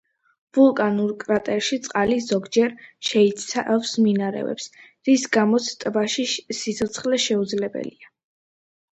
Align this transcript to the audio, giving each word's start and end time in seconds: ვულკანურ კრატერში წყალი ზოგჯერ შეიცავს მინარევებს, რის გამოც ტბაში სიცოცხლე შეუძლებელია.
ვულკანურ 0.57 1.11
კრატერში 1.23 1.77
წყალი 1.87 2.15
ზოგჯერ 2.29 2.71
შეიცავს 3.09 3.91
მინარევებს, 4.05 4.69
რის 5.09 5.25
გამოც 5.35 5.67
ტბაში 5.83 6.25
სიცოცხლე 6.61 7.21
შეუძლებელია. 7.27 8.11